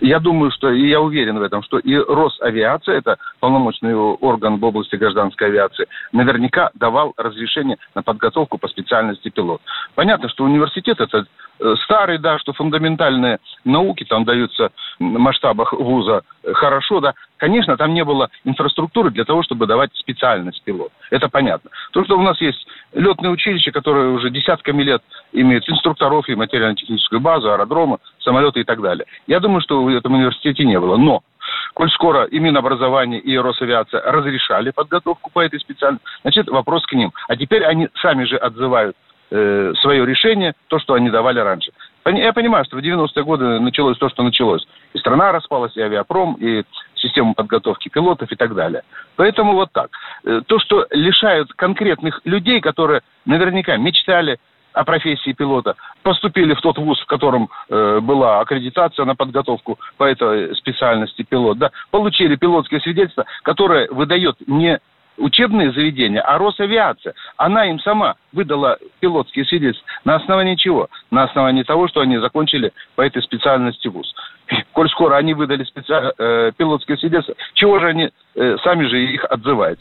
Я 0.01 0.19
думаю, 0.19 0.51
что, 0.51 0.71
и 0.71 0.89
я 0.89 1.01
уверен 1.01 1.39
в 1.39 1.43
этом, 1.43 1.63
что 1.63 1.79
и 1.79 1.97
Росавиация, 1.97 2.99
это 2.99 3.17
полномочный 3.41 3.95
орган 3.95 4.59
в 4.59 4.65
области 4.65 4.97
гражданской 4.97 5.49
авиации, 5.49 5.87
наверняка 6.13 6.71
давал 6.75 7.15
разрешение 7.17 7.79
на 7.95 8.03
подготовку 8.03 8.59
по 8.59 8.69
специальности 8.69 9.29
пилот. 9.29 9.61
Понятно, 9.95 10.29
что 10.29 10.45
университет 10.45 11.01
это 11.01 11.27
э, 11.61 11.75
старый, 11.85 12.19
да, 12.19 12.39
что 12.39 12.53
фундаментальные 12.53 13.39
науки 13.65 14.05
там 14.05 14.25
даются 14.25 14.71
в 14.99 15.03
масштабах 15.03 15.73
вуза 15.73 16.23
хорошо, 16.53 17.01
да. 17.01 17.15
Конечно, 17.37 17.77
там 17.77 17.95
не 17.95 18.05
было 18.05 18.31
инфраструктуры 18.45 19.11
для 19.11 19.25
того, 19.25 19.43
чтобы 19.43 19.67
давать 19.67 19.95
специальность 19.95 20.63
пилот. 20.65 20.93
Это 21.11 21.29
понятно. 21.29 21.71
То, 21.93 22.05
что 22.05 22.19
у 22.19 22.23
нас 22.23 22.41
есть 22.41 22.67
летное 22.93 23.31
училище, 23.31 23.71
которое 23.71 24.11
уже 24.11 24.31
десятками 24.31 24.83
лет 24.83 25.03
имеет 25.33 25.69
инструкторов 25.69 26.29
и 26.29 26.35
материально-техническую 26.35 27.21
базу, 27.21 27.53
аэродромы, 27.53 27.99
самолеты 28.25 28.61
и 28.61 28.64
так 28.64 28.81
далее. 28.81 29.07
Я 29.26 29.40
думаю, 29.40 29.61
что 29.61 29.83
в 29.83 29.88
этом 29.88 30.14
университете 30.14 30.64
не 30.64 30.78
было. 30.81 30.97
Но 30.97 31.23
коль 31.75 31.90
скоро 31.90 32.25
и 32.25 32.38
Минобразование, 32.38 33.21
и 33.21 33.37
Росавиация 33.37 34.00
разрешали 34.00 34.71
подготовку 34.71 35.31
по 35.33 35.40
этой 35.40 35.61
специальности, 35.61 36.07
значит, 36.23 36.49
вопрос 36.49 36.85
к 36.87 36.93
ним. 36.93 37.12
А 37.28 37.37
теперь 37.37 37.64
они 37.64 37.88
сами 38.00 38.25
же 38.25 38.37
отзывают 38.37 38.97
э, 39.31 39.73
свое 39.81 40.07
решение, 40.07 40.54
то, 40.69 40.78
что 40.78 40.95
они 40.95 41.11
давали 41.11 41.40
раньше. 41.40 41.73
Я 42.07 42.33
понимаю, 42.33 42.64
что 42.66 42.76
в 42.76 42.81
90-е 42.81 43.25
годы 43.25 43.61
началось 43.61 43.97
то, 43.99 44.09
что 44.09 44.23
началось. 44.23 44.66
И 44.93 44.99
страна 44.99 45.33
распалась, 45.33 45.76
и 45.76 45.81
авиапром, 45.81 46.35
и 46.35 46.64
систему 46.97 47.35
подготовки 47.35 47.88
пилотов 47.88 48.31
и 48.31 48.37
так 48.37 48.54
далее. 48.54 48.83
Поэтому 49.16 49.54
вот 49.54 49.71
так. 49.73 49.90
Э, 50.25 50.43
то, 50.47 50.59
что 50.59 50.87
лишают 50.90 51.52
конкретных 51.54 52.21
людей, 52.25 52.61
которые 52.61 53.02
наверняка 53.25 53.76
мечтали 53.76 54.38
о 54.75 54.85
профессии 54.85 55.33
пилота, 55.33 55.76
поступили 56.02 56.52
в 56.54 56.61
тот 56.61 56.78
вуз, 56.78 57.00
в 57.00 57.07
котором 57.07 57.49
э, 57.69 58.00
была 58.00 58.40
аккредитация 58.40 59.04
на 59.04 59.14
подготовку 59.14 59.78
по 59.97 60.04
этой 60.04 60.54
специальности 60.57 61.23
пилот, 61.23 61.59
да, 61.59 61.71
получили 61.90 62.37
пилотское 62.37 62.81
свидетельство, 62.81 63.25
которое 63.43 63.88
выдает 63.90 64.37
не 64.47 64.78
учебные 65.16 65.73
заведения, 65.73 66.21
а 66.21 66.38
Росавиация. 66.38 67.14
Она 67.37 67.66
им 67.66 67.78
сама 67.78 68.16
выдала 68.35 68.79
пилотские 69.00 69.45
свидетельства. 69.47 69.87
На 70.05 70.17
основании 70.17 70.57
чего? 70.57 70.88
На 71.11 71.25
основании 71.25 71.62
того, 71.62 71.88
что 71.88 72.00
они 72.00 72.19
закончили 72.19 72.73
по 72.97 73.03
этой 73.03 73.23
специальности 73.23 73.88
вуз. 73.88 74.12
Коль 74.73 74.91
скоро 74.91 75.17
они 75.17 75.33
выдали 75.35 75.64
специ... 75.64 75.93
э, 75.93 76.53
пилотские 76.57 76.99
свидетельства, 76.99 77.35
чего 77.55 77.79
же 77.79 77.88
они 77.88 78.11
э, 78.35 78.57
сами 78.62 78.87
же 78.87 79.03
их 79.03 79.25
отзывают? 79.25 79.81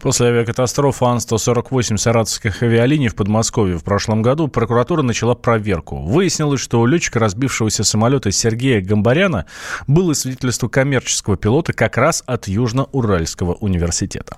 После 0.00 0.28
авиакатастрофы 0.28 1.04
Ан-148 1.04 1.96
саратовских 1.96 2.62
авиалиний 2.62 3.08
в 3.08 3.16
Подмосковье 3.16 3.76
в 3.76 3.84
прошлом 3.84 4.22
году 4.22 4.48
прокуратура 4.48 5.02
начала 5.02 5.34
проверку. 5.34 5.96
Выяснилось, 5.96 6.60
что 6.60 6.80
у 6.80 6.86
летчика 6.86 7.18
разбившегося 7.18 7.84
самолета 7.84 8.30
Сергея 8.30 8.80
Гамбаряна 8.80 9.46
было 9.86 10.12
свидетельство 10.12 10.68
коммерческого 10.68 11.36
пилота 11.36 11.72
как 11.72 11.96
раз 11.96 12.22
от 12.26 12.48
Южно-Уральского 12.48 13.56
университета. 13.60 14.36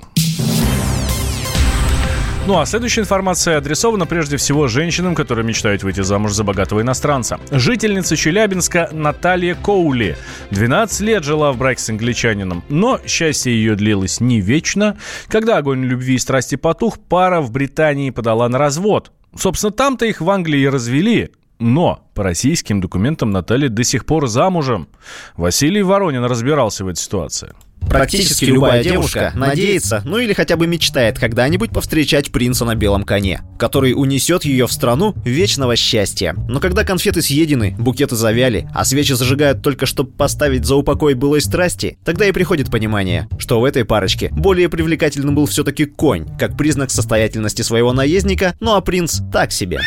Ну 2.46 2.58
а 2.58 2.64
следующая 2.64 3.02
информация 3.02 3.58
адресована 3.58 4.06
прежде 4.06 4.38
всего 4.38 4.66
женщинам, 4.66 5.14
которые 5.14 5.44
мечтают 5.44 5.82
выйти 5.82 6.00
замуж 6.00 6.32
за 6.32 6.42
богатого 6.42 6.80
иностранца. 6.80 7.38
Жительница 7.50 8.16
Челябинска 8.16 8.88
Наталья 8.92 9.54
Коули 9.54 10.16
12 10.50 11.00
лет 11.02 11.22
жила 11.22 11.52
в 11.52 11.58
браке 11.58 11.82
с 11.82 11.90
англичанином, 11.90 12.64
но 12.70 12.98
счастье 13.06 13.52
ее 13.52 13.76
длилось 13.76 14.20
не 14.20 14.40
вечно. 14.40 14.96
Когда 15.28 15.58
огонь 15.58 15.84
любви 15.84 16.14
и 16.14 16.18
страсти 16.18 16.56
потух, 16.56 16.98
пара 16.98 17.42
в 17.42 17.52
Британии 17.52 18.10
подала 18.10 18.48
на 18.48 18.58
развод. 18.58 19.12
Собственно, 19.36 19.70
там-то 19.70 20.06
их 20.06 20.22
в 20.22 20.30
Англии 20.30 20.60
и 20.60 20.68
развели, 20.68 21.30
но 21.58 22.08
по 22.14 22.24
российским 22.24 22.80
документам 22.80 23.30
Наталья 23.30 23.68
до 23.68 23.84
сих 23.84 24.06
пор 24.06 24.26
замужем. 24.26 24.88
Василий 25.36 25.82
Воронин 25.82 26.24
разбирался 26.24 26.84
в 26.84 26.88
этой 26.88 26.98
ситуации. 26.98 27.52
Практически 27.88 28.44
любая 28.44 28.82
девушка 28.82 29.32
надеется, 29.34 30.02
ну 30.04 30.18
или 30.18 30.32
хотя 30.32 30.56
бы 30.56 30.66
мечтает 30.66 31.18
когда-нибудь 31.18 31.70
повстречать 31.70 32.30
принца 32.30 32.64
на 32.64 32.74
белом 32.74 33.02
коне, 33.02 33.42
который 33.58 33.92
унесет 33.92 34.44
ее 34.44 34.66
в 34.66 34.72
страну 34.72 35.14
вечного 35.24 35.76
счастья. 35.76 36.34
Но 36.48 36.60
когда 36.60 36.84
конфеты 36.84 37.22
съедены, 37.22 37.74
букеты 37.78 38.16
завяли, 38.16 38.68
а 38.74 38.84
свечи 38.84 39.12
зажигают 39.12 39.62
только 39.62 39.86
чтобы 39.86 40.12
поставить 40.12 40.64
за 40.64 40.76
упокой 40.76 41.14
былой 41.14 41.40
страсти, 41.40 41.98
тогда 42.04 42.26
и 42.26 42.32
приходит 42.32 42.70
понимание, 42.70 43.28
что 43.38 43.60
в 43.60 43.64
этой 43.64 43.84
парочке 43.84 44.28
более 44.30 44.68
привлекательным 44.68 45.34
был 45.34 45.46
все-таки 45.46 45.84
конь, 45.84 46.26
как 46.38 46.56
признак 46.56 46.90
состоятельности 46.90 47.62
своего 47.62 47.92
наездника, 47.92 48.54
ну 48.60 48.74
а 48.74 48.80
принц 48.80 49.20
так 49.32 49.52
себе. 49.52 49.80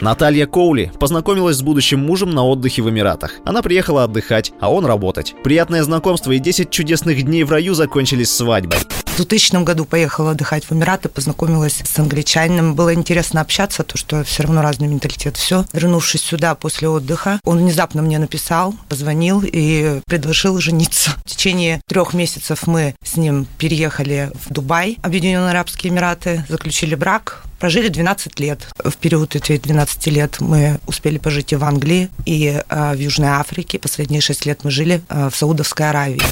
Наталья 0.00 0.46
Коули 0.46 0.90
познакомилась 0.98 1.56
с 1.56 1.62
будущим 1.62 2.00
мужем 2.00 2.30
на 2.30 2.44
отдыхе 2.44 2.82
в 2.82 2.88
Эмиратах. 2.88 3.34
Она 3.44 3.60
приехала 3.60 4.04
отдыхать, 4.04 4.52
а 4.58 4.72
он 4.72 4.86
работать. 4.86 5.34
Приятное 5.44 5.82
знакомство 5.82 6.32
и 6.32 6.38
10 6.38 6.70
чудесных 6.70 7.22
дней 7.22 7.44
в 7.44 7.50
раю 7.50 7.74
закончились 7.74 8.30
свадьбой. 8.30 8.78
В 9.20 9.22
2000 9.22 9.64
году 9.64 9.84
поехала 9.84 10.30
отдыхать 10.30 10.64
в 10.64 10.72
Эмираты, 10.72 11.10
познакомилась 11.10 11.82
с 11.84 11.98
англичанином. 11.98 12.74
Было 12.74 12.94
интересно 12.94 13.42
общаться, 13.42 13.82
то 13.82 13.98
что 13.98 14.24
все 14.24 14.44
равно 14.44 14.62
разный 14.62 14.88
менталитет. 14.88 15.36
Все. 15.36 15.66
Вернувшись 15.74 16.22
сюда 16.22 16.54
после 16.54 16.88
отдыха, 16.88 17.38
он 17.44 17.58
внезапно 17.58 18.00
мне 18.00 18.18
написал, 18.18 18.74
позвонил 18.88 19.42
и 19.44 20.00
предложил 20.06 20.58
жениться. 20.58 21.10
В 21.26 21.28
течение 21.28 21.82
трех 21.86 22.14
месяцев 22.14 22.66
мы 22.66 22.94
с 23.04 23.18
ним 23.18 23.46
переехали 23.58 24.32
в 24.42 24.50
Дубай, 24.50 24.96
Объединенные 25.02 25.50
Арабские 25.50 25.92
Эмираты, 25.92 26.46
заключили 26.48 26.94
брак, 26.94 27.42
прожили 27.58 27.88
12 27.88 28.40
лет. 28.40 28.68
В 28.82 28.96
период 28.96 29.36
этих 29.36 29.60
12 29.60 30.06
лет 30.06 30.40
мы 30.40 30.80
успели 30.86 31.18
пожить 31.18 31.52
и 31.52 31.56
в 31.56 31.64
Англии, 31.64 32.08
и 32.24 32.58
э, 32.66 32.94
в 32.94 32.98
Южной 32.98 33.28
Африке. 33.28 33.78
Последние 33.78 34.22
6 34.22 34.46
лет 34.46 34.64
мы 34.64 34.70
жили 34.70 35.02
э, 35.10 35.28
в 35.30 35.36
Саудовской 35.36 35.90
Аравии. 35.90 36.22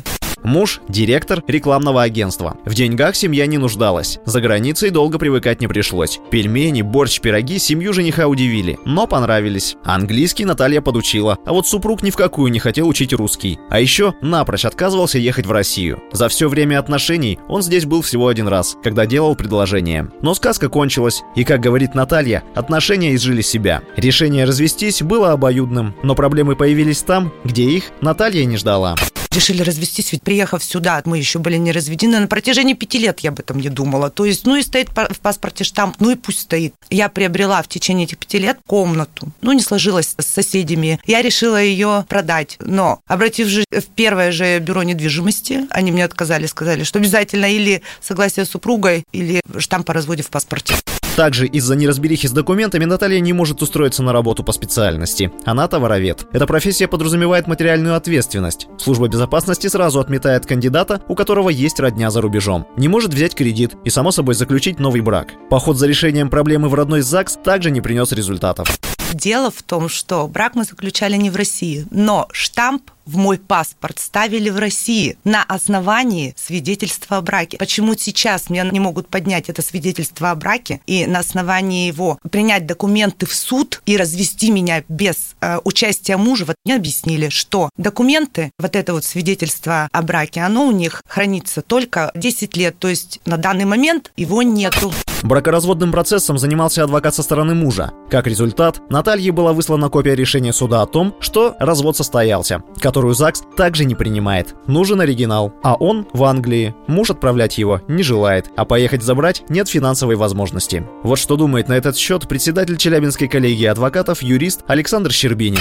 Муж– 0.42 0.80
директор 0.88 1.42
рекламного 1.46 2.02
агентства. 2.02 2.56
В 2.64 2.74
деньгах 2.74 3.16
семья 3.16 3.46
не 3.46 3.58
нуждалась. 3.58 4.18
За 4.24 4.40
границей 4.40 4.90
долго 4.90 5.18
привыкать 5.18 5.60
не 5.60 5.66
пришлось. 5.66 6.20
Пельмени, 6.30 6.82
борщ, 6.82 7.20
пироги 7.20 7.58
семью 7.58 7.92
жениха 7.92 8.28
удивили, 8.28 8.78
но 8.84 9.06
понравились. 9.06 9.76
Английский 9.84 10.44
Наталья 10.44 10.80
подучила, 10.80 11.38
а 11.44 11.52
вот 11.52 11.66
супруг 11.66 12.02
ни 12.02 12.10
в 12.10 12.16
какую 12.16 12.52
не 12.52 12.58
хотел 12.58 12.88
учить 12.88 13.12
русский. 13.12 13.58
А 13.70 13.80
еще 13.80 14.14
напрочь 14.20 14.64
отказывался 14.64 15.18
ехать 15.18 15.46
в 15.46 15.52
Россию. 15.52 16.02
За 16.12 16.28
все 16.28 16.48
время 16.48 16.78
отношений 16.78 17.38
он 17.48 17.62
здесь 17.62 17.84
был 17.84 18.02
всего 18.02 18.28
один 18.28 18.48
раз, 18.48 18.76
когда 18.82 19.06
делал 19.06 19.34
предложение. 19.34 20.08
Но 20.22 20.34
сказка 20.34 20.68
кончилась, 20.68 21.22
и, 21.34 21.44
как 21.44 21.60
говорит 21.60 21.94
Наталья, 21.94 22.42
отношения 22.54 23.14
изжили 23.14 23.42
себя. 23.42 23.82
Решение 23.96 24.44
развестись 24.44 25.02
было 25.02 25.32
обоюдным, 25.32 25.94
но 26.02 26.14
проблемы 26.14 26.56
появились 26.56 27.02
там, 27.02 27.32
где 27.44 27.64
их 27.64 27.90
Наталья 28.00 28.44
не 28.44 28.56
ждала. 28.56 28.94
Решили 29.30 29.62
развестись, 29.62 30.12
ведь 30.12 30.22
приехав 30.22 30.64
сюда, 30.64 31.02
мы 31.04 31.18
еще 31.18 31.38
были 31.38 31.56
не 31.56 31.72
разведены. 31.72 32.18
На 32.20 32.26
протяжении 32.26 32.74
пяти 32.74 32.98
лет 32.98 33.20
я 33.20 33.30
об 33.30 33.40
этом 33.40 33.60
не 33.60 33.68
думала. 33.68 34.10
То 34.10 34.24
есть, 34.24 34.46
ну 34.46 34.56
и 34.56 34.62
стоит 34.62 34.88
в 34.90 35.20
паспорте 35.20 35.64
штамп, 35.64 35.96
ну 36.00 36.10
и 36.10 36.14
пусть 36.16 36.40
стоит. 36.40 36.74
Я 36.90 37.08
приобрела 37.08 37.62
в 37.62 37.68
течение 37.68 38.06
этих 38.06 38.18
пяти 38.18 38.38
лет 38.38 38.58
комнату. 38.66 39.28
Ну, 39.40 39.52
не 39.52 39.60
сложилось 39.60 40.14
с 40.18 40.26
соседями. 40.26 41.00
Я 41.04 41.22
решила 41.22 41.60
ее 41.62 42.06
продать. 42.08 42.56
Но, 42.60 43.00
обратившись 43.06 43.66
в 43.70 43.86
первое 43.94 44.32
же 44.32 44.58
бюро 44.58 44.82
недвижимости, 44.82 45.66
они 45.70 45.92
мне 45.92 46.04
отказали, 46.04 46.46
сказали, 46.46 46.84
что 46.84 46.98
обязательно 46.98 47.46
или 47.46 47.82
согласие 48.00 48.44
с 48.44 48.50
супругой, 48.50 49.04
или 49.12 49.40
штамп 49.58 49.90
о 49.90 49.92
разводе 49.92 50.22
в 50.22 50.30
паспорте. 50.30 50.74
Также 51.18 51.48
из-за 51.48 51.74
неразберихи 51.74 52.28
с 52.28 52.30
документами 52.30 52.84
Наталья 52.84 53.18
не 53.18 53.32
может 53.32 53.60
устроиться 53.60 54.04
на 54.04 54.12
работу 54.12 54.44
по 54.44 54.52
специальности. 54.52 55.32
Она 55.44 55.66
товаровед. 55.66 56.24
Эта 56.32 56.46
профессия 56.46 56.86
подразумевает 56.86 57.48
материальную 57.48 57.96
ответственность. 57.96 58.68
Служба 58.78 59.08
безопасности 59.08 59.66
сразу 59.66 59.98
отметает 59.98 60.46
кандидата, 60.46 61.02
у 61.08 61.16
которого 61.16 61.48
есть 61.48 61.80
родня 61.80 62.12
за 62.12 62.20
рубежом. 62.20 62.68
Не 62.76 62.86
может 62.86 63.12
взять 63.12 63.34
кредит 63.34 63.72
и, 63.84 63.90
само 63.90 64.12
собой, 64.12 64.36
заключить 64.36 64.78
новый 64.78 65.00
брак. 65.00 65.32
Поход 65.50 65.76
за 65.76 65.88
решением 65.88 66.30
проблемы 66.30 66.68
в 66.68 66.74
родной 66.74 67.00
ЗАГС 67.00 67.40
также 67.42 67.72
не 67.72 67.80
принес 67.80 68.12
результатов. 68.12 68.78
Дело 69.12 69.50
в 69.50 69.64
том, 69.64 69.88
что 69.88 70.28
брак 70.28 70.54
мы 70.54 70.62
заключали 70.62 71.16
не 71.16 71.30
в 71.30 71.36
России, 71.36 71.84
но 71.90 72.28
штамп 72.30 72.90
в 73.08 73.16
мой 73.16 73.38
паспорт 73.38 73.98
ставили 73.98 74.50
в 74.50 74.58
России 74.58 75.16
на 75.24 75.42
основании 75.42 76.34
свидетельства 76.36 77.16
о 77.16 77.22
браке. 77.22 77.56
Почему 77.56 77.94
сейчас 77.96 78.50
мне 78.50 78.68
не 78.70 78.80
могут 78.80 79.08
поднять 79.08 79.48
это 79.48 79.62
свидетельство 79.62 80.30
о 80.30 80.34
браке 80.34 80.82
и 80.86 81.06
на 81.06 81.20
основании 81.20 81.86
его 81.86 82.18
принять 82.30 82.66
документы 82.66 83.24
в 83.24 83.34
суд 83.34 83.80
и 83.86 83.96
развести 83.96 84.50
меня 84.50 84.84
без 84.88 85.36
э, 85.40 85.58
участия 85.64 86.18
мужа? 86.18 86.44
Вот 86.44 86.56
мне 86.66 86.76
объяснили, 86.76 87.30
что 87.30 87.70
документы, 87.78 88.50
вот 88.58 88.76
это 88.76 88.92
вот 88.92 89.04
свидетельство 89.04 89.88
о 89.90 90.02
браке, 90.02 90.42
оно 90.42 90.66
у 90.66 90.72
них 90.72 91.02
хранится 91.08 91.62
только 91.62 92.10
10 92.14 92.56
лет, 92.58 92.78
то 92.78 92.88
есть 92.88 93.20
на 93.24 93.38
данный 93.38 93.64
момент 93.64 94.12
его 94.16 94.42
нету. 94.42 94.92
Бракоразводным 95.22 95.90
процессом 95.90 96.38
занимался 96.38 96.84
адвокат 96.84 97.14
со 97.14 97.22
стороны 97.22 97.54
мужа. 97.54 97.92
Как 98.08 98.26
результат, 98.26 98.80
Наталье 98.88 99.32
была 99.32 99.52
выслана 99.52 99.88
копия 99.88 100.14
решения 100.14 100.52
суда 100.52 100.82
о 100.82 100.86
том, 100.86 101.14
что 101.20 101.56
развод 101.58 101.96
состоялся, 101.96 102.62
которую 102.98 103.14
ЗАГС 103.14 103.44
также 103.56 103.84
не 103.84 103.94
принимает. 103.94 104.56
Нужен 104.66 105.00
оригинал, 105.00 105.52
а 105.62 105.76
он 105.76 106.08
в 106.12 106.24
Англии. 106.24 106.74
Муж 106.88 107.10
отправлять 107.10 107.56
его 107.56 107.80
не 107.86 108.02
желает, 108.02 108.50
а 108.56 108.64
поехать 108.64 109.04
забрать 109.04 109.44
нет 109.48 109.68
финансовой 109.68 110.16
возможности. 110.16 110.84
Вот 111.04 111.20
что 111.20 111.36
думает 111.36 111.68
на 111.68 111.74
этот 111.74 111.96
счет 111.96 112.26
председатель 112.26 112.76
Челябинской 112.76 113.28
коллегии 113.28 113.66
адвокатов, 113.66 114.20
юрист 114.20 114.64
Александр 114.66 115.12
Щербинин 115.12 115.60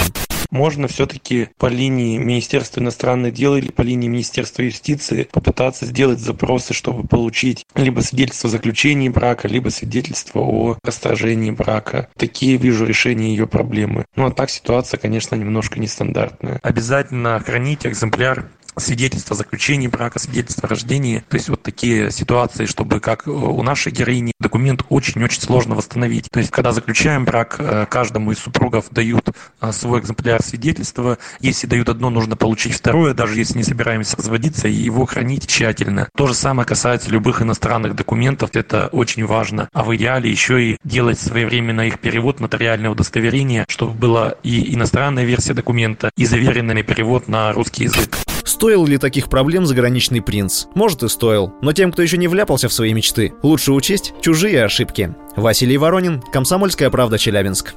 можно 0.50 0.88
все-таки 0.88 1.48
по 1.58 1.66
линии 1.66 2.18
Министерства 2.18 2.80
иностранных 2.80 3.34
дел 3.34 3.56
или 3.56 3.70
по 3.70 3.82
линии 3.82 4.08
Министерства 4.08 4.62
юстиции 4.62 5.28
попытаться 5.30 5.86
сделать 5.86 6.18
запросы, 6.18 6.74
чтобы 6.74 7.06
получить 7.06 7.66
либо 7.74 8.00
свидетельство 8.00 8.48
о 8.48 8.50
заключении 8.50 9.08
брака, 9.08 9.48
либо 9.48 9.68
свидетельство 9.68 10.40
о 10.40 10.78
расторжении 10.82 11.50
брака. 11.50 12.08
Такие 12.16 12.56
вижу 12.56 12.84
решения 12.84 13.30
ее 13.30 13.46
проблемы. 13.46 14.04
Ну 14.16 14.26
а 14.26 14.30
так 14.30 14.50
ситуация, 14.50 14.98
конечно, 14.98 15.34
немножко 15.34 15.80
нестандартная. 15.80 16.60
Обязательно 16.62 17.38
хранить 17.40 17.86
экземпляр 17.86 18.48
свидетельство 18.78 19.34
о 19.34 19.36
заключении 19.36 19.86
брака, 19.86 20.18
свидетельство 20.18 20.66
о 20.66 20.70
рождении. 20.70 21.24
То 21.28 21.36
есть 21.36 21.48
вот 21.48 21.62
такие 21.62 22.10
ситуации, 22.10 22.66
чтобы 22.66 23.00
как 23.00 23.26
у 23.26 23.62
нашей 23.62 23.92
героини 23.92 24.32
документ 24.40 24.82
очень-очень 24.88 25.42
сложно 25.42 25.74
восстановить. 25.74 26.28
То 26.30 26.38
есть 26.40 26.50
когда 26.50 26.72
заключаем 26.72 27.24
брак, 27.24 27.56
э, 27.58 27.86
каждому 27.90 28.32
из 28.32 28.38
супругов 28.38 28.86
дают 28.90 29.28
э, 29.60 29.72
свой 29.72 30.00
экземпляр 30.00 30.42
свидетельства. 30.42 31.18
Если 31.40 31.66
дают 31.66 31.88
одно, 31.88 32.10
нужно 32.10 32.36
получить 32.36 32.74
второе, 32.74 33.14
даже 33.14 33.36
если 33.36 33.58
не 33.58 33.64
собираемся 33.64 34.16
разводиться, 34.16 34.68
и 34.68 34.72
его 34.72 35.06
хранить 35.06 35.46
тщательно. 35.46 36.08
То 36.16 36.26
же 36.26 36.34
самое 36.34 36.66
касается 36.66 37.10
любых 37.10 37.42
иностранных 37.42 37.94
документов, 37.94 38.50
это 38.54 38.88
очень 38.92 39.26
важно. 39.26 39.68
А 39.72 39.84
в 39.84 39.94
идеале 39.96 40.30
еще 40.30 40.62
и 40.62 40.78
делать 40.84 41.18
своевременно 41.18 41.82
их 41.82 41.98
перевод, 41.98 42.40
нотариальное 42.40 42.90
удостоверение, 42.90 43.64
чтобы 43.68 43.92
была 43.92 44.34
и 44.42 44.74
иностранная 44.74 45.24
версия 45.24 45.54
документа, 45.54 46.10
и 46.16 46.24
заверенный 46.24 46.82
перевод 46.82 47.28
на 47.28 47.52
русский 47.52 47.84
язык. 47.84 48.16
Стоил 48.48 48.86
ли 48.86 48.96
таких 48.96 49.28
проблем 49.28 49.66
заграничный 49.66 50.22
принц? 50.22 50.64
Может 50.74 51.02
и 51.02 51.08
стоил. 51.08 51.52
Но 51.60 51.74
тем, 51.74 51.92
кто 51.92 52.00
еще 52.00 52.16
не 52.16 52.28
вляпался 52.28 52.70
в 52.70 52.72
свои 52.72 52.94
мечты, 52.94 53.34
лучше 53.42 53.72
учесть 53.72 54.14
чужие 54.22 54.64
ошибки. 54.64 55.14
Василий 55.36 55.76
Воронин, 55.76 56.22
Комсомольская 56.32 56.88
правда, 56.88 57.18
Челябинск. 57.18 57.74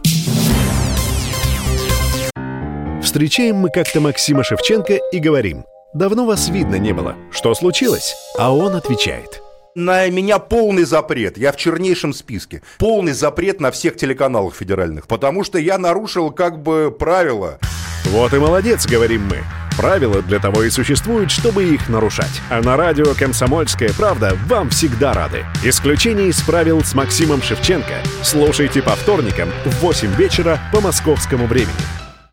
Встречаем 3.04 3.58
мы 3.58 3.70
как-то 3.70 4.00
Максима 4.00 4.46
Шевченко 4.46 4.98
и 5.12 5.20
говорим. 5.20 5.66
Давно 5.94 6.26
вас 6.26 6.48
видно 6.48 6.76
не 6.76 6.94
было. 6.94 7.18
Что 7.32 7.54
случилось? 7.54 8.16
А 8.40 8.56
он 8.56 8.74
отвечает. 8.74 9.42
На 9.76 10.08
меня 10.08 10.40
полный 10.40 10.86
запрет. 10.86 11.38
Я 11.38 11.52
в 11.52 11.58
чернейшем 11.58 12.14
списке. 12.14 12.62
Полный 12.78 13.12
запрет 13.12 13.60
на 13.60 13.72
всех 13.72 13.98
телеканалах 13.98 14.56
федеральных. 14.56 15.08
Потому 15.08 15.44
что 15.44 15.60
я 15.60 15.78
нарушил 15.78 16.32
как 16.32 16.64
бы 16.64 16.96
правила. 16.98 17.60
Вот 18.06 18.34
и 18.34 18.40
молодец, 18.40 18.86
говорим 18.86 19.28
мы. 19.28 19.44
Правила 19.78 20.22
для 20.22 20.40
того 20.40 20.64
и 20.64 20.70
существуют, 20.70 21.32
чтобы 21.32 21.64
их 21.64 21.88
нарушать. 21.88 22.42
А 22.50 22.62
на 22.62 22.76
радио 22.76 23.14
«Комсомольская 23.14 23.90
правда» 23.94 24.38
вам 24.48 24.70
всегда 24.70 25.14
рады. 25.14 25.46
Исключение 25.64 26.28
из 26.28 26.42
правил 26.42 26.84
с 26.84 26.94
Максимом 26.94 27.42
Шевченко. 27.42 27.96
Слушайте 28.22 28.82
по 28.82 28.92
вторникам 28.92 29.50
в 29.66 29.76
8 29.82 30.14
вечера 30.16 30.60
по 30.74 30.82
московскому 30.82 31.48
времени. 31.48 32.01